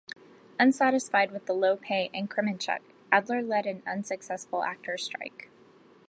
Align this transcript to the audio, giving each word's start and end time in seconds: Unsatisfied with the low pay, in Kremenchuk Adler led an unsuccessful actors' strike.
Unsatisfied 0.59 1.29
with 1.29 1.45
the 1.45 1.53
low 1.53 1.77
pay, 1.77 2.09
in 2.11 2.27
Kremenchuk 2.27 2.79
Adler 3.11 3.43
led 3.43 3.67
an 3.67 3.83
unsuccessful 3.85 4.63
actors' 4.63 5.03
strike. 5.03 5.51